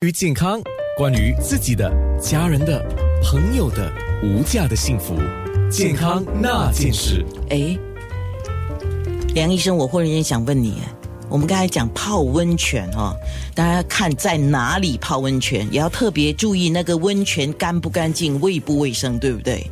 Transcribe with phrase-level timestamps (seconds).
[0.00, 0.62] 关于健康，
[0.96, 2.80] 关于自己的、家人的、
[3.20, 5.16] 朋友的无价的幸福，
[5.68, 7.26] 健康那件事。
[7.50, 7.76] 哎，
[9.34, 10.82] 梁医生，我忽然间想问你，
[11.28, 13.12] 我们刚才讲泡温泉哦，
[13.56, 19.68] 大家看在哪里泡温泉，也要特别注意那个温泉干不干净、卫不卫生，对不对？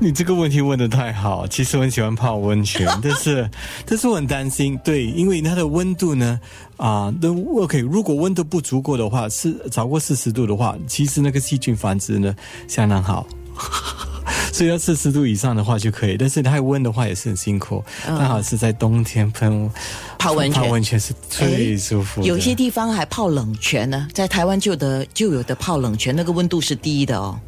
[0.00, 3.48] 你这个问题问的太好，其实我很喜欢泡温泉， 但是
[3.86, 6.38] 但是我很担心，对，因为它的温度呢，
[6.76, 12.34] 啊，都 OK，如果温度不足够的话，是超过四十度的话，其实那个细菌繁殖呢
[12.68, 13.26] 相当好，
[14.52, 19.70] 所以要四十度以上的话就可以，但是太温的话也是很辛苦，刚好是在冬天喷
[20.18, 20.62] 泡温泉。
[20.62, 27.38] 泡温泉是最舒服的，有些地方还泡冷泉呢，在台湾就的就有的泡冷泉，那个温度是低的哦，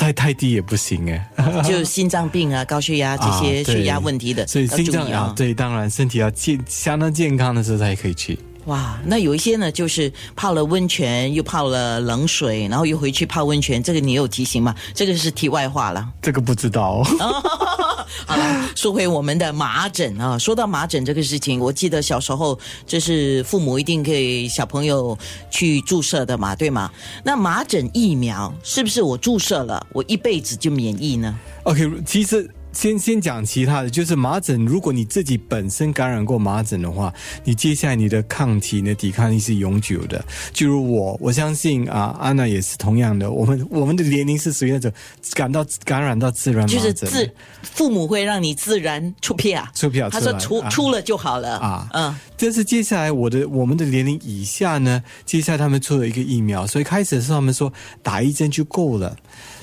[0.00, 1.30] 太太低也不行哎。
[1.62, 8.38] 就心脏病啊、高血压这些血压问题的，所以心脏啊，对，当然身体要健相当健康的时候才可以去。
[8.70, 14.72] 哇，那有一些呢，就是泡了温泉，又泡了冷水，然后又回去泡温泉，这个你有提醒吗？
[14.94, 16.08] 这个是题外话了。
[16.22, 17.02] 这个不知道、
[18.26, 25.18] 好了，说回我们的麻疹啊，说到麻疹这个事情，我记得小时候就是父母一定给小朋友
[25.50, 26.88] 去注射的嘛，对吗？
[27.24, 34.64] 那麻疹疫苗是不是我注射了，我一辈子就免疫呢？OK，其实先先讲其他的，就是麻疹。
[34.64, 37.12] 如果你自己本身感染过麻疹的话，
[37.44, 40.24] 你接下来你的抗体、你的抵抗力是永久的。
[40.52, 43.30] 就如我，我相信啊，安娜也是同样的。
[43.30, 44.90] 我们我们的年龄是属于那种
[45.34, 47.30] 感到感染到自然麻疹，就是自
[47.62, 52.16] 父母会让你自然出片啊，出票他说出啊出出了就好了啊嗯。
[52.36, 59.16] 但是接下来我的我们的年龄以下呢，接下来他们出了一个疫苗，所以开始的时候他们说打一针就够了，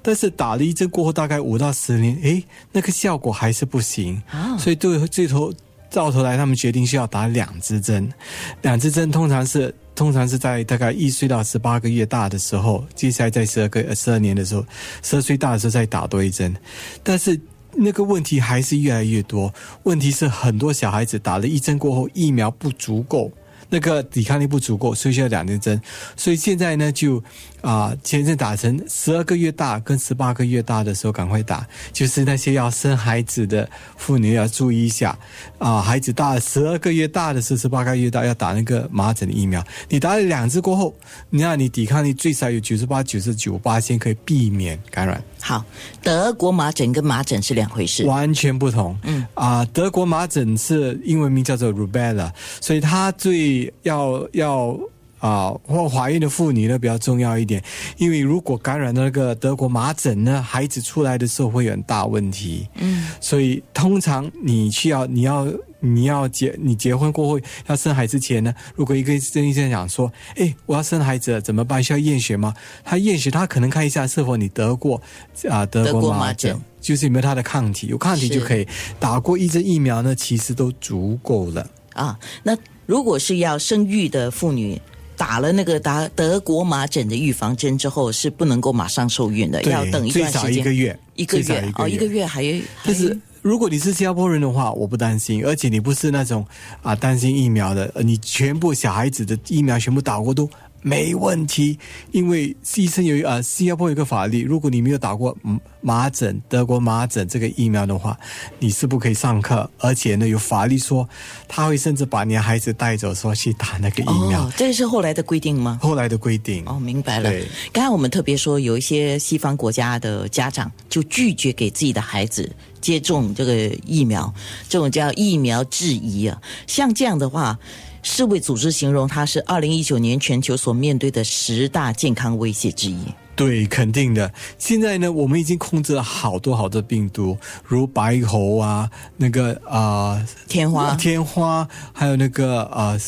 [0.00, 5.52] 但是打了一针过后，大概五到十年，诶，那个效果还是不行，啊所以最最头
[5.90, 8.12] 到头来，他们决定需要打两支针，
[8.60, 9.74] 两支针通常是。
[9.94, 14.64] 通常是在大概一岁到十八个月大的时候，接下来在十二个十二年的时候，
[15.02, 16.56] 十二岁大的时候再打多一针，
[17.02, 17.38] 但是
[17.74, 19.52] 那个问题还是越来越多。
[19.82, 23.30] 问题是很多小孩子打了一针过后，疫苗不足够，
[23.72, 25.80] 那个抵抗力不足够，所以需要两针针。
[26.14, 27.24] 所以现在呢，就
[27.62, 33.66] 啊、前阵打成十二个月大跟十八个月大的时候赶快打，就是那些要生孩子的
[33.96, 35.18] 妇女要注意一下
[35.56, 39.64] 啊、孩子大十二个月大的是十八个月大要打那个麻疹的疫苗。
[39.88, 40.94] 你打了两次过后，
[41.30, 45.22] 你看你抵抗力最少有九十八、九十九八，先可以避免感染。
[45.42, 45.62] 好，
[46.02, 48.06] 德国麻疹跟麻疹是两回事。
[48.06, 48.96] 完全不同。
[49.02, 54.78] 嗯啊、德国麻疹是英文名叫做 rubella，所以它最要要。
[55.22, 57.62] 啊，或怀孕的妇女呢比较重要一点，
[57.96, 62.66] 因为如果感染那个德国麻疹呢，孩子出来的时候会有很大问题。
[62.74, 65.46] 嗯，所以通常你需要你要
[65.82, 71.82] 你要结你结婚过后要生孩子前呢，如果一个跟医生讲说，哎，我要生孩子了怎么办？
[71.82, 72.54] 需要验血吗？
[72.84, 75.02] 他验血，他可能看一下是否你得过
[75.50, 76.62] 啊、德德国国麻麻疹疹。
[76.80, 78.66] 就是有没有他的抗体，有抗体就可以
[78.98, 81.68] 打过一针疫苗呢，其实都足够了。
[81.92, 82.56] 啊，那
[82.86, 84.80] 如果是要生育的妇女。
[85.14, 96.46] 打了那个打德国麻疹的预防针之后，是不能够马上受孕的，要等一最少段时间，一个月，一个最少月哦，一个月还有，但是如果你是新加坡人的话，我不担心，而且你不是那种
[96.80, 100.48] 啊担心疫苗的，你全部小孩子的疫苗全部打过都
[100.82, 101.78] 没问题，
[102.10, 108.18] 因为医生有啊新加坡有一个法律，如果你没有打过嗯麻疹德国麻疹这个疫苗的话，
[108.58, 111.08] 你是不可以上课，而且呢有法律说
[111.48, 115.78] 他会甚至把你的孩子带走说去打那个疫苗，哦，这个是后来的规定吗？
[115.80, 117.46] 后来的规定哦，明白了对。
[117.72, 122.50] 刚才我们特别说，有一些西方国家的家长就拒绝给自己的孩子
[122.80, 124.32] 接种这个疫苗，
[124.68, 126.40] 这种叫疫苗质疑啊。
[126.66, 127.58] 像这样的话，
[128.02, 132.98] 世卫组织形容它是二零一九年全球所面对的十大健康威胁之一。
[133.34, 134.30] 对，肯定的。
[134.58, 142.98] 现在呢，我们已经控制了好多好多病毒，如白喉啊，那个啊、天花天花，还有那个啊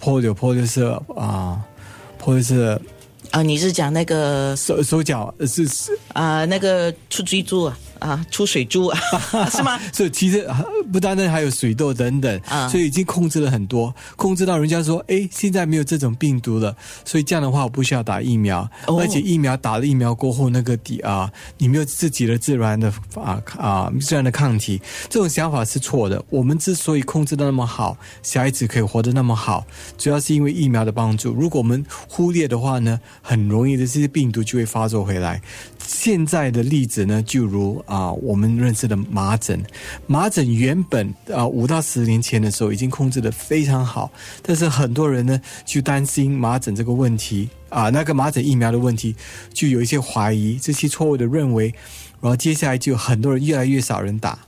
[0.00, 0.82] ，polio polio 是
[1.16, 1.64] 啊
[2.22, 2.78] ，polio 是
[3.30, 8.98] 啊，你是讲那个手手脚呃是是，啊那个出追猪啊啊出水珠啊
[9.50, 9.78] 是吗？
[9.92, 10.54] 所以其实呃
[10.92, 26.22] 不单单还有水痘等等，啊所以已经控制了很多，控制到人家说，哎，现在没有这种病毒了，所以这样的话我不需要打疫苗，哦而且疫苗打了疫苗过后，那个底啊，你没有自己的自然的啊啊自然的抗体，这种想法是错的。
[26.28, 29.64] 我们之所以控制的那么好，小孩子可以活得那么好，
[29.96, 31.32] 主要是因为疫苗的帮助。
[31.32, 35.40] 如果我们忽略的话呢，很容易的这些病毒就会发作回来。
[35.84, 39.62] 现在的例子呢，就如啊、我们认识的麻疹，
[40.06, 44.10] 麻疹原本啊五到十年前的时候已经控制的非常好，
[44.40, 49.14] 但是很多人呢就担心麻疹这个问题啊那个麻疹疫苗的问题，
[49.52, 51.66] 就有一些怀疑，这些错误的认为，
[52.22, 54.38] 然后接下来就很多人越来越少人打。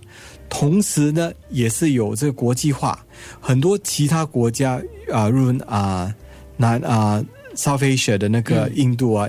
[0.49, 2.99] 同时呢，也是有这个国际化，
[3.41, 4.81] 很多其他国家
[5.13, 6.11] 啊，如啊
[6.57, 7.23] 南啊
[7.55, 9.29] South Asia 的那个印度啊。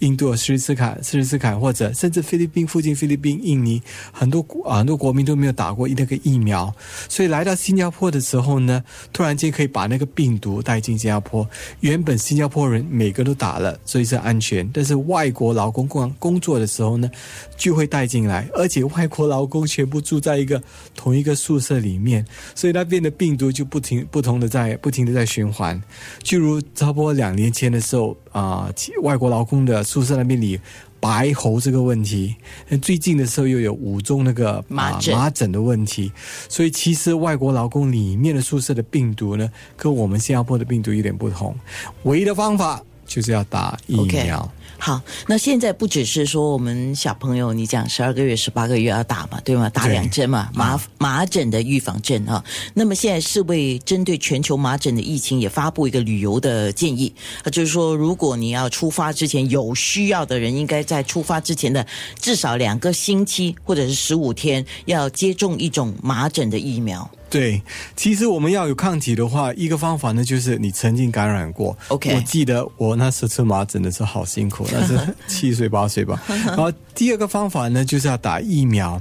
[0.00, 6.72] 印度、斯里斯卡、斯里斯卡，或者甚至菲律宾附近、菲律宾、印尼，很多很多国民都没有打过那个疫苗，
[7.08, 11.48] 所以来到新加坡的时候呢，突然间可以把那个病毒带进新加坡。
[11.80, 14.68] 原本新加坡人每个都打了，所以是安全。
[14.72, 17.10] 但是外国劳工工工作的时候呢，
[17.56, 20.62] 就会带进来，而且外国劳工全部住在一个
[20.94, 22.24] 同一个宿舍里面，
[22.54, 25.80] 所以那边的病毒就不停不同的在不停的在循环。
[26.22, 29.82] 就如差不多两年前的时候啊，外国劳工的。
[29.88, 30.60] 宿舍那边里
[31.00, 32.36] 白喉这个问题，
[32.82, 36.12] 最近的时候又有五宗那个麻疹麻疹的问题，
[36.48, 41.56] 所以其实外国劳工里面的宿舍的病毒呢，跟我们新加坡的病毒有点不同，
[42.02, 44.50] 唯一的方法就是要打疫苗。
[44.80, 49.68] 好，那现在不只是说我们小朋友，你讲十二个月、十八个月要打嘛，对吗？
[49.68, 52.42] 打两针嘛，麻麻疹的预防针啊。
[52.74, 61.84] 那么现在是为针对全球麻疹的疫情也发布一个旅游的建议，啊，就是说如果你要出发之前有需要的人，应该在出发之前的
[62.20, 67.10] 至少两个星期或者是十五天要接种一种麻疹的疫苗。
[67.30, 67.62] 对，
[67.94, 71.76] 其实我们要有抗体的话，一个方法呢就是你曾经感染过。
[71.88, 76.22] OK，我记得我那时吃麻疹的时候好辛苦， 那是七岁八岁吧。
[76.28, 79.00] 然后第二个方法呢就是要打疫苗。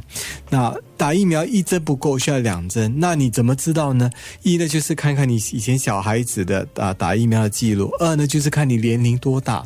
[0.50, 2.94] 那打疫苗一针不够，需要两针。
[2.98, 4.10] 那你怎么知道呢？
[4.44, 9.66] 一呢就是看看你以前小孩子的打打疫苗的记录；二呢就是看你年龄多大。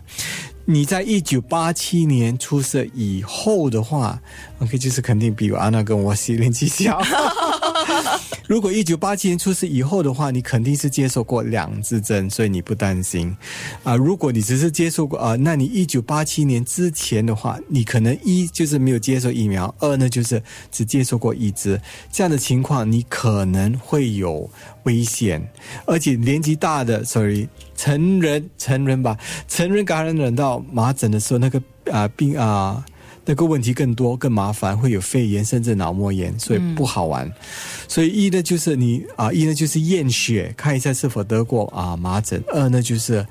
[0.66, 4.22] 你在一九八七年出生以后的话
[4.60, 7.02] ，OK，就是肯定比安娜跟我年纪小。
[8.48, 13.36] 如果一九八七年出生以后的话，你肯定是接受过两支针，所以你不担心。
[13.84, 20.42] 啊，如果你只是接受过啊，那你一九八七年之前的话，你可能一就是没有接受疫苗，二呢就是
[20.72, 21.80] 只接受过一支。
[22.12, 24.50] 这样的情况，你可能会有
[24.84, 25.42] 危险，
[25.86, 27.48] 而且年纪大的，sorry。
[27.74, 29.18] 成人成人吧，
[29.48, 31.60] 成人感染到麻疹的时候，那个
[31.92, 32.86] 啊病啊
[33.32, 37.32] 那个问题更多更麻烦，会有肺炎甚至脑膜炎，所以不好玩。
[37.88, 43.26] 所以一呢就是你啊一呢就是验血看一下是否得过啊麻疹，二呢就是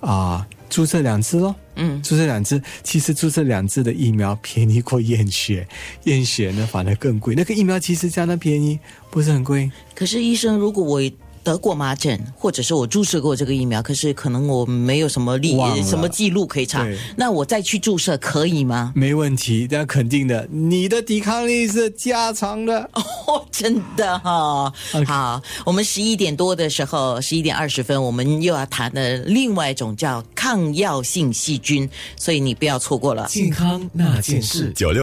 [0.00, 1.54] 啊注射两支咯。
[1.76, 5.64] 嗯，注射两支，其实注射两支的疫苗便宜过验血，
[6.02, 7.36] 验血呢反而更贵。
[7.36, 8.76] 那个疫苗其实相当便宜，
[9.08, 9.70] 不是很贵。
[9.94, 11.00] 可是医生，如果我。
[11.44, 16.84] 得过麻疹，或者是我注射过这个疫苗，可是可能我没有什么历什么记录可以查，
[17.16, 18.92] 那我再去注射可以吗？
[18.96, 20.48] 没问题，那肯定的。
[20.50, 24.72] 你的抵抗力是加强的 哦，真的哈。
[25.06, 33.26] 好，我们十一点多的时候，十一点二十分，我们又要谈的另外一种叫抗药性细菌，所以你不要错过了。
[33.28, 35.02] 健康那件事，九六。